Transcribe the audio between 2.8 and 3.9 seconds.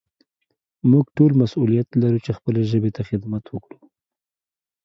ته خدمت وکړو.